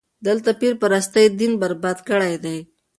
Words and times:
دلته 0.27 0.49
پير 0.59 0.73
پرستي 0.81 1.25
دين 1.39 1.51
برباد 1.61 1.97
کړی 2.09 2.35
دی. 2.43 2.57